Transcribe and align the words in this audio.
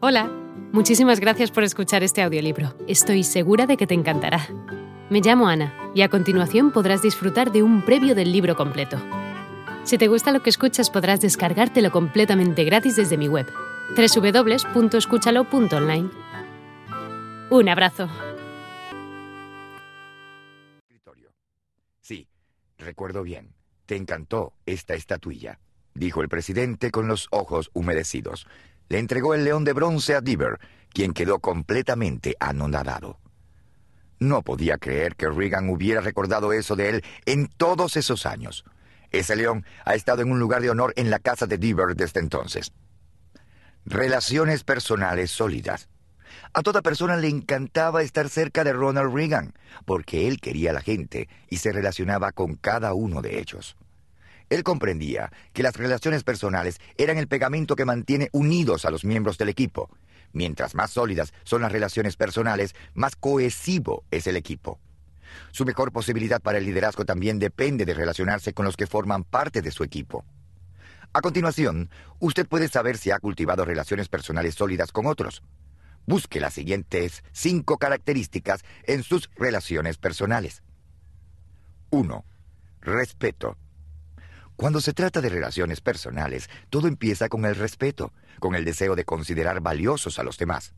Hola, 0.00 0.30
muchísimas 0.70 1.18
gracias 1.18 1.50
por 1.50 1.64
escuchar 1.64 2.04
este 2.04 2.22
audiolibro. 2.22 2.72
Estoy 2.86 3.24
segura 3.24 3.66
de 3.66 3.76
que 3.76 3.88
te 3.88 3.94
encantará. 3.94 4.46
Me 5.10 5.20
llamo 5.20 5.48
Ana 5.48 5.74
y 5.92 6.02
a 6.02 6.08
continuación 6.08 6.70
podrás 6.70 7.02
disfrutar 7.02 7.50
de 7.50 7.64
un 7.64 7.84
previo 7.84 8.14
del 8.14 8.30
libro 8.30 8.54
completo. 8.54 8.96
Si 9.82 9.98
te 9.98 10.06
gusta 10.06 10.30
lo 10.30 10.40
que 10.40 10.50
escuchas 10.50 10.88
podrás 10.88 11.20
descargártelo 11.20 11.90
completamente 11.90 12.62
gratis 12.62 12.94
desde 12.94 13.16
mi 13.16 13.26
web, 13.26 13.48
www.escúchalo.online. 13.96 16.10
Un 17.50 17.68
abrazo. 17.68 18.08
Sí, 22.00 22.28
recuerdo 22.78 23.24
bien. 23.24 23.52
Te 23.86 23.96
encantó 23.96 24.52
esta 24.64 24.94
estatuilla, 24.94 25.58
dijo 25.94 26.22
el 26.22 26.28
presidente 26.28 26.92
con 26.92 27.08
los 27.08 27.26
ojos 27.32 27.70
humedecidos 27.72 28.46
le 28.88 28.98
entregó 28.98 29.34
el 29.34 29.44
león 29.44 29.64
de 29.64 29.72
bronce 29.72 30.14
a 30.14 30.20
Diver, 30.20 30.58
quien 30.92 31.12
quedó 31.12 31.38
completamente 31.38 32.36
anonadado. 32.40 33.18
No 34.18 34.42
podía 34.42 34.78
creer 34.78 35.14
que 35.14 35.28
Reagan 35.28 35.68
hubiera 35.68 36.00
recordado 36.00 36.52
eso 36.52 36.74
de 36.74 36.90
él 36.90 37.04
en 37.24 37.48
todos 37.48 37.96
esos 37.96 38.26
años. 38.26 38.64
Ese 39.10 39.36
león 39.36 39.64
ha 39.84 39.94
estado 39.94 40.22
en 40.22 40.30
un 40.30 40.38
lugar 40.38 40.60
de 40.60 40.70
honor 40.70 40.92
en 40.96 41.10
la 41.10 41.18
casa 41.18 41.46
de 41.46 41.56
Diver 41.56 41.94
desde 41.94 42.20
entonces. 42.20 42.72
Relaciones 43.84 44.64
personales 44.64 45.30
sólidas. 45.30 45.88
A 46.52 46.62
toda 46.62 46.82
persona 46.82 47.16
le 47.16 47.28
encantaba 47.28 48.02
estar 48.02 48.28
cerca 48.28 48.64
de 48.64 48.72
Ronald 48.72 49.14
Reagan, 49.14 49.54
porque 49.86 50.28
él 50.28 50.40
quería 50.40 50.70
a 50.70 50.74
la 50.74 50.80
gente 50.80 51.28
y 51.48 51.58
se 51.58 51.72
relacionaba 51.72 52.32
con 52.32 52.56
cada 52.56 52.92
uno 52.94 53.22
de 53.22 53.38
ellos. 53.38 53.76
Él 54.50 54.62
comprendía 54.62 55.30
que 55.52 55.62
las 55.62 55.76
relaciones 55.76 56.24
personales 56.24 56.80
eran 56.96 57.18
el 57.18 57.28
pegamento 57.28 57.76
que 57.76 57.84
mantiene 57.84 58.28
unidos 58.32 58.84
a 58.84 58.90
los 58.90 59.04
miembros 59.04 59.36
del 59.38 59.50
equipo. 59.50 59.90
Mientras 60.32 60.74
más 60.74 60.90
sólidas 60.90 61.32
son 61.44 61.62
las 61.62 61.72
relaciones 61.72 62.16
personales, 62.16 62.74
más 62.94 63.16
cohesivo 63.16 64.04
es 64.10 64.26
el 64.26 64.36
equipo. 64.36 64.78
Su 65.50 65.64
mejor 65.64 65.92
posibilidad 65.92 66.40
para 66.40 66.58
el 66.58 66.64
liderazgo 66.64 67.04
también 67.04 67.38
depende 67.38 67.84
de 67.84 67.94
relacionarse 67.94 68.54
con 68.54 68.64
los 68.64 68.76
que 68.76 68.86
forman 68.86 69.24
parte 69.24 69.62
de 69.62 69.70
su 69.70 69.84
equipo. 69.84 70.24
A 71.12 71.20
continuación, 71.20 71.90
usted 72.18 72.46
puede 72.46 72.68
saber 72.68 72.98
si 72.98 73.10
ha 73.10 73.18
cultivado 73.18 73.64
relaciones 73.64 74.08
personales 74.08 74.54
sólidas 74.54 74.92
con 74.92 75.06
otros. 75.06 75.42
Busque 76.06 76.40
las 76.40 76.54
siguientes 76.54 77.22
cinco 77.32 77.78
características 77.78 78.62
en 78.84 79.02
sus 79.02 79.30
relaciones 79.36 79.98
personales. 79.98 80.62
1. 81.90 82.24
Respeto. 82.80 83.56
Cuando 84.58 84.80
se 84.80 84.92
trata 84.92 85.20
de 85.20 85.28
relaciones 85.28 85.80
personales, 85.80 86.50
todo 86.68 86.88
empieza 86.88 87.28
con 87.28 87.44
el 87.44 87.54
respeto, 87.54 88.12
con 88.40 88.56
el 88.56 88.64
deseo 88.64 88.96
de 88.96 89.04
considerar 89.04 89.60
valiosos 89.60 90.18
a 90.18 90.24
los 90.24 90.36
demás. 90.36 90.74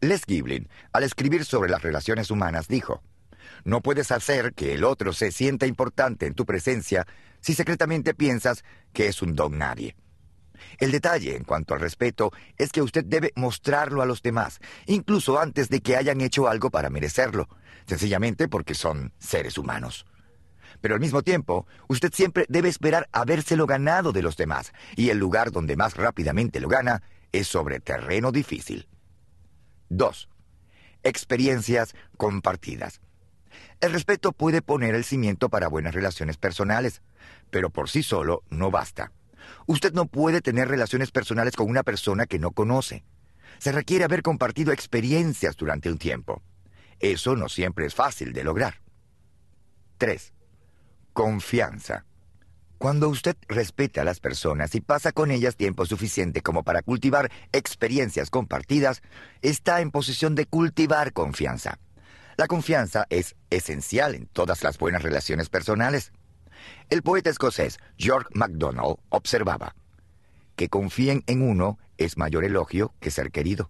Les 0.00 0.24
Giblin, 0.24 0.68
al 0.92 1.02
escribir 1.02 1.44
sobre 1.44 1.68
las 1.68 1.82
relaciones 1.82 2.30
humanas, 2.30 2.68
dijo, 2.68 3.02
No 3.64 3.80
puedes 3.80 4.12
hacer 4.12 4.54
que 4.54 4.74
el 4.74 4.84
otro 4.84 5.12
se 5.12 5.32
sienta 5.32 5.66
importante 5.66 6.26
en 6.26 6.34
tu 6.34 6.46
presencia 6.46 7.04
si 7.40 7.52
secretamente 7.54 8.14
piensas 8.14 8.62
que 8.92 9.08
es 9.08 9.22
un 9.22 9.34
don 9.34 9.58
nadie. 9.58 9.96
El 10.78 10.92
detalle 10.92 11.34
en 11.34 11.42
cuanto 11.42 11.74
al 11.74 11.80
respeto 11.80 12.30
es 12.58 12.70
que 12.70 12.80
usted 12.80 13.04
debe 13.04 13.32
mostrarlo 13.34 14.02
a 14.02 14.06
los 14.06 14.22
demás, 14.22 14.60
incluso 14.86 15.40
antes 15.40 15.68
de 15.68 15.80
que 15.80 15.96
hayan 15.96 16.20
hecho 16.20 16.46
algo 16.46 16.70
para 16.70 16.90
merecerlo, 16.90 17.48
sencillamente 17.86 18.46
porque 18.46 18.74
son 18.74 19.12
seres 19.18 19.58
humanos. 19.58 20.06
Pero 20.80 20.94
al 20.94 21.00
mismo 21.00 21.22
tiempo, 21.22 21.66
usted 21.88 22.12
siempre 22.12 22.46
debe 22.48 22.68
esperar 22.68 23.08
habérselo 23.12 23.66
ganado 23.66 24.12
de 24.12 24.22
los 24.22 24.36
demás, 24.36 24.72
y 24.96 25.10
el 25.10 25.18
lugar 25.18 25.50
donde 25.50 25.76
más 25.76 25.96
rápidamente 25.96 26.60
lo 26.60 26.68
gana 26.68 27.02
es 27.32 27.46
sobre 27.46 27.80
terreno 27.80 28.32
difícil. 28.32 28.88
2. 29.90 30.28
Experiencias 31.02 31.94
compartidas. 32.16 33.00
El 33.80 33.92
respeto 33.92 34.32
puede 34.32 34.62
poner 34.62 34.94
el 34.94 35.04
cimiento 35.04 35.48
para 35.48 35.68
buenas 35.68 35.94
relaciones 35.94 36.36
personales, 36.36 37.02
pero 37.50 37.70
por 37.70 37.88
sí 37.88 38.02
solo 38.02 38.42
no 38.50 38.70
basta. 38.70 39.12
Usted 39.66 39.92
no 39.92 40.06
puede 40.06 40.40
tener 40.40 40.68
relaciones 40.68 41.10
personales 41.10 41.56
con 41.56 41.68
una 41.68 41.82
persona 41.82 42.26
que 42.26 42.38
no 42.38 42.52
conoce. 42.52 43.04
Se 43.58 43.72
requiere 43.72 44.04
haber 44.04 44.22
compartido 44.22 44.72
experiencias 44.72 45.56
durante 45.56 45.90
un 45.90 45.98
tiempo. 45.98 46.42
Eso 47.00 47.36
no 47.36 47.48
siempre 47.48 47.86
es 47.86 47.94
fácil 47.94 48.32
de 48.32 48.44
lograr. 48.44 48.80
3. 49.98 50.32
Confianza. 51.22 52.06
Cuando 52.78 53.10
usted 53.10 53.36
respeta 53.46 54.00
a 54.00 54.04
las 54.04 54.20
personas 54.20 54.74
y 54.74 54.80
pasa 54.80 55.12
con 55.12 55.30
ellas 55.30 55.54
tiempo 55.54 55.84
suficiente 55.84 56.40
como 56.40 56.62
para 56.62 56.80
cultivar 56.80 57.30
experiencias 57.52 58.30
compartidas, 58.30 59.02
está 59.42 59.82
en 59.82 59.90
posición 59.90 60.34
de 60.34 60.46
cultivar 60.46 61.12
confianza. 61.12 61.78
La 62.38 62.46
confianza 62.46 63.04
es 63.10 63.36
esencial 63.50 64.14
en 64.14 64.28
todas 64.28 64.62
las 64.62 64.78
buenas 64.78 65.02
relaciones 65.02 65.50
personales. 65.50 66.10
El 66.88 67.02
poeta 67.02 67.28
escocés 67.28 67.76
George 67.98 68.30
MacDonald 68.32 68.96
observaba, 69.10 69.76
que 70.56 70.70
confíen 70.70 71.22
en 71.26 71.42
uno 71.42 71.78
es 71.98 72.16
mayor 72.16 72.44
elogio 72.44 72.94
que 72.98 73.10
ser 73.10 73.30
querido. 73.30 73.68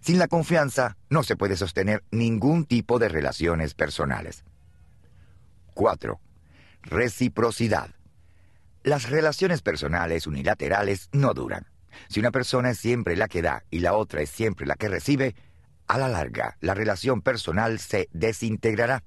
Sin 0.00 0.18
la 0.18 0.26
confianza 0.26 0.96
no 1.08 1.22
se 1.22 1.36
puede 1.36 1.56
sostener 1.56 2.02
ningún 2.10 2.64
tipo 2.64 2.98
de 2.98 3.08
relaciones 3.08 3.74
personales. 3.74 4.42
4 5.74 6.18
Reciprocidad. 6.84 7.90
Las 8.82 9.08
relaciones 9.08 9.62
personales 9.62 10.26
unilaterales 10.26 11.08
no 11.12 11.32
duran. 11.32 11.66
Si 12.08 12.20
una 12.20 12.30
persona 12.30 12.70
es 12.70 12.78
siempre 12.78 13.16
la 13.16 13.26
que 13.26 13.40
da 13.40 13.64
y 13.70 13.78
la 13.78 13.94
otra 13.94 14.20
es 14.20 14.28
siempre 14.28 14.66
la 14.66 14.76
que 14.76 14.88
recibe, 14.88 15.34
a 15.86 15.96
la 15.96 16.08
larga 16.08 16.58
la 16.60 16.74
relación 16.74 17.22
personal 17.22 17.78
se 17.78 18.08
desintegrará. 18.12 19.02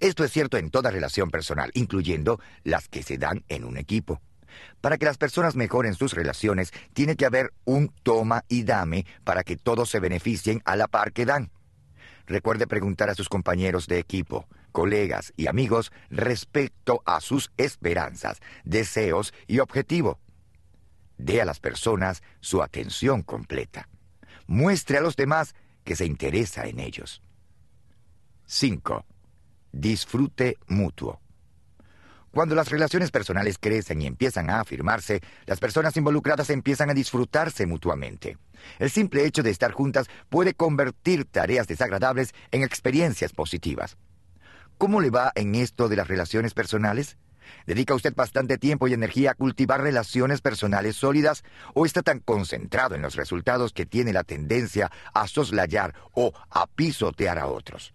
Esto 0.00 0.22
es 0.22 0.32
cierto 0.32 0.58
en 0.58 0.70
toda 0.70 0.90
relación 0.90 1.30
personal, 1.30 1.70
incluyendo 1.72 2.40
las 2.62 2.88
que 2.88 3.02
se 3.02 3.16
dan 3.16 3.42
en 3.48 3.64
un 3.64 3.78
equipo. 3.78 4.20
Para 4.82 4.98
que 4.98 5.06
las 5.06 5.16
personas 5.16 5.56
mejoren 5.56 5.94
sus 5.94 6.12
relaciones, 6.12 6.72
tiene 6.92 7.16
que 7.16 7.24
haber 7.24 7.54
un 7.64 7.88
toma 8.02 8.44
y 8.48 8.64
dame 8.64 9.06
para 9.24 9.44
que 9.44 9.56
todos 9.56 9.88
se 9.88 10.00
beneficien 10.00 10.60
a 10.66 10.76
la 10.76 10.88
par 10.88 11.12
que 11.12 11.24
dan. 11.24 11.50
Recuerde 12.26 12.66
preguntar 12.66 13.08
a 13.08 13.14
sus 13.14 13.30
compañeros 13.30 13.86
de 13.86 13.98
equipo, 13.98 14.46
colegas 14.72 15.32
y 15.36 15.46
amigos 15.46 15.92
respecto 16.10 17.02
a 17.06 17.20
sus 17.20 17.50
esperanzas, 17.56 18.40
deseos 18.64 19.32
y 19.46 19.58
objetivo. 19.58 20.18
Dé 21.16 21.42
a 21.42 21.44
las 21.44 21.60
personas 21.60 22.22
su 22.40 22.62
atención 22.62 23.22
completa. 23.22 23.88
Muestre 24.46 24.98
a 24.98 25.00
los 25.00 25.16
demás 25.16 25.54
que 25.84 25.96
se 25.96 26.06
interesa 26.06 26.66
en 26.66 26.80
ellos. 26.80 27.22
5. 28.46 29.04
Disfrute 29.72 30.56
mutuo. 30.68 31.20
Cuando 32.30 32.54
las 32.54 32.70
relaciones 32.70 33.10
personales 33.10 33.58
crecen 33.58 34.02
y 34.02 34.06
empiezan 34.06 34.50
a 34.50 34.60
afirmarse, 34.60 35.20
las 35.46 35.58
personas 35.58 35.96
involucradas 35.96 36.50
empiezan 36.50 36.90
a 36.90 36.94
disfrutarse 36.94 37.66
mutuamente. 37.66 38.36
El 38.78 38.90
simple 38.90 39.24
hecho 39.24 39.42
de 39.42 39.50
estar 39.50 39.72
juntas 39.72 40.06
puede 40.28 40.54
convertir 40.54 41.24
tareas 41.24 41.66
desagradables 41.66 42.34
en 42.50 42.62
experiencias 42.62 43.32
positivas. 43.32 43.96
¿Cómo 44.78 45.00
le 45.00 45.10
va 45.10 45.32
en 45.34 45.56
esto 45.56 45.88
de 45.88 45.96
las 45.96 46.06
relaciones 46.06 46.54
personales? 46.54 47.18
¿Dedica 47.66 47.96
usted 47.96 48.14
bastante 48.14 48.58
tiempo 48.58 48.86
y 48.86 48.92
energía 48.92 49.32
a 49.32 49.34
cultivar 49.34 49.82
relaciones 49.82 50.40
personales 50.40 50.94
sólidas 50.94 51.42
o 51.74 51.84
está 51.84 52.02
tan 52.02 52.20
concentrado 52.20 52.94
en 52.94 53.02
los 53.02 53.16
resultados 53.16 53.72
que 53.72 53.86
tiene 53.86 54.12
la 54.12 54.22
tendencia 54.22 54.92
a 55.12 55.26
soslayar 55.26 55.94
o 56.12 56.32
a 56.50 56.68
pisotear 56.68 57.40
a 57.40 57.48
otros? 57.48 57.92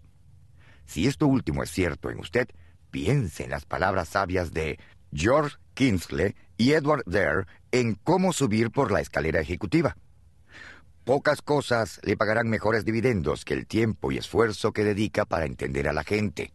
Si 0.84 1.06
esto 1.06 1.26
último 1.26 1.62
es 1.62 1.70
cierto 1.70 2.10
en 2.10 2.20
usted, 2.20 2.48
piense 2.90 3.44
en 3.44 3.50
las 3.50 3.64
palabras 3.64 4.10
sabias 4.10 4.52
de 4.52 4.78
George 5.10 5.56
Kingsley 5.72 6.36
y 6.58 6.72
Edward 6.72 7.04
Dare 7.06 7.46
en 7.72 7.94
cómo 7.94 8.34
subir 8.34 8.70
por 8.70 8.92
la 8.92 9.00
escalera 9.00 9.40
ejecutiva. 9.40 9.96
Pocas 11.04 11.40
cosas 11.40 11.98
le 12.02 12.18
pagarán 12.18 12.50
mejores 12.50 12.84
dividendos 12.84 13.46
que 13.46 13.54
el 13.54 13.66
tiempo 13.66 14.12
y 14.12 14.18
esfuerzo 14.18 14.72
que 14.72 14.84
dedica 14.84 15.24
para 15.24 15.46
entender 15.46 15.88
a 15.88 15.94
la 15.94 16.04
gente. 16.04 16.52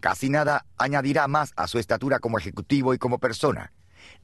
Casi 0.00 0.30
nada 0.30 0.64
añadirá 0.78 1.28
más 1.28 1.52
a 1.56 1.68
su 1.68 1.78
estatura 1.78 2.18
como 2.18 2.38
ejecutivo 2.38 2.94
y 2.94 2.98
como 2.98 3.18
persona. 3.18 3.72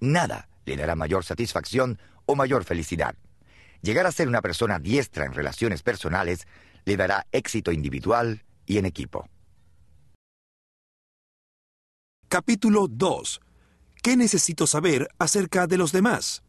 Nada 0.01 0.49
le 0.65 0.77
dará 0.77 0.97
mayor 0.97 1.25
satisfacción 1.25 1.99
o 2.25 2.35
mayor 2.35 2.65
felicidad. 2.65 3.15
Llegar 3.83 4.07
a 4.07 4.13
ser 4.13 4.27
una 4.27 4.41
persona 4.41 4.79
diestra 4.79 5.27
en 5.27 5.35
relaciones 5.35 5.83
personales 5.83 6.47
le 6.87 6.97
dará 6.97 7.27
éxito 7.31 7.73
individual 7.73 8.45
y 8.65 8.79
en 8.79 8.87
equipo. 8.87 9.29
Capítulo 12.29 12.89
2. 12.89 13.41
¿Qué 14.03 14.17
necesito 14.17 14.67
saber 14.67 15.09
acerca 15.19 15.67
de 15.67 15.77
los 15.77 15.93
demás? 15.93 16.43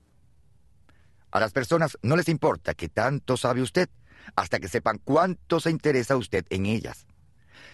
A 1.31 1.39
las 1.39 1.51
personas 1.51 1.97
no 2.01 2.15
les 2.15 2.29
importa 2.29 2.73
qué 2.73 2.87
tanto 2.87 3.35
sabe 3.35 3.61
usted, 3.61 3.89
hasta 4.35 4.59
que 4.59 4.69
sepan 4.69 4.99
cuánto 5.03 5.59
se 5.59 5.69
interesa 5.69 6.15
usted 6.15 6.45
en 6.49 6.65
ellas. 6.65 7.05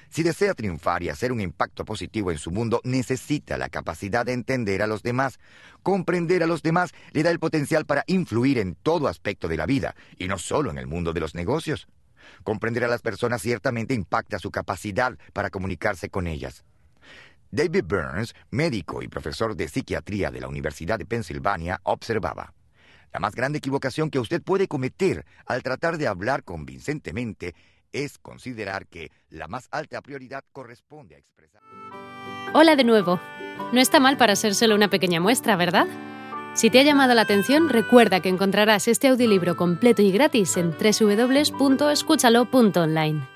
Si 0.09 0.23
desea 0.23 0.53
triunfar 0.53 1.03
y 1.03 1.09
hacer 1.09 1.31
un 1.31 1.41
impacto 1.41 1.85
positivo 1.85 2.31
en 2.31 2.37
su 2.37 2.51
mundo, 2.51 2.81
necesita 2.83 3.57
la 3.57 3.69
capacidad 3.69 4.25
de 4.25 4.33
entender 4.33 4.81
a 4.81 4.87
los 4.87 5.03
demás. 5.03 5.39
Comprender 5.81 6.43
a 6.43 6.47
los 6.47 6.61
demás 6.61 6.91
le 7.11 7.23
da 7.23 7.31
el 7.31 7.39
potencial 7.39 7.85
para 7.85 8.03
influir 8.07 8.57
en 8.59 8.75
todo 8.75 9.07
aspecto 9.07 9.47
de 9.47 9.57
la 9.57 9.65
vida, 9.65 9.95
y 10.17 10.27
no 10.27 10.37
solo 10.37 10.71
en 10.71 10.77
el 10.77 10.87
mundo 10.87 11.13
de 11.13 11.19
los 11.19 11.35
negocios. 11.35 11.87
Comprender 12.43 12.83
a 12.83 12.87
las 12.87 13.01
personas 13.01 13.41
ciertamente 13.41 13.93
impacta 13.93 14.39
su 14.39 14.51
capacidad 14.51 15.17
para 15.33 15.49
comunicarse 15.49 16.09
con 16.09 16.27
ellas. 16.27 16.63
David 17.51 17.83
Burns, 17.85 18.33
médico 18.49 19.03
y 19.03 19.07
profesor 19.07 19.55
de 19.55 19.67
psiquiatría 19.67 20.31
de 20.31 20.41
la 20.41 20.47
Universidad 20.47 20.97
de 20.97 21.05
Pensilvania, 21.05 21.79
observaba. 21.83 22.53
La 23.13 23.19
más 23.19 23.35
grande 23.35 23.59
equivocación 23.59 24.09
que 24.09 24.17
usted 24.17 24.41
puede 24.41 24.67
cometer 24.67 25.23
al 25.45 25.61
tratar 25.61 25.99
de 25.99 26.07
hablar 26.07 26.43
convincentemente 26.43 27.53
es 27.93 28.17
considerar 28.17 28.87
que 28.87 29.11
la 29.29 29.47
más 29.47 29.69
alta 29.71 30.01
prioridad 30.01 30.43
corresponde 30.51 31.15
a 31.15 31.19
expresar. 31.19 31.61
Hola 32.53 32.75
de 32.75 32.83
nuevo. 32.83 33.21
No 33.71 33.79
está 33.79 33.99
mal 33.99 34.17
para 34.17 34.35
ser 34.35 34.55
solo 34.55 34.73
una 34.75 34.89
pequeña 34.89 35.21
muestra, 35.21 35.55
¿verdad? 35.55 35.87
Si 36.53 36.69
te 36.69 36.79
ha 36.79 36.83
llamado 36.83 37.15
la 37.15 37.21
atención, 37.21 37.69
recuerda 37.69 38.19
que 38.19 38.29
encontrarás 38.29 38.87
este 38.87 39.07
audiolibro 39.07 39.55
completo 39.55 40.03
y 40.03 40.11
gratis 40.11 40.57
en 40.57 40.71
www.escúchalo.online. 40.71 43.32